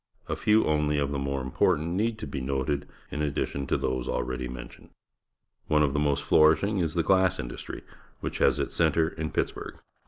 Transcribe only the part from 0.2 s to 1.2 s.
A few only of the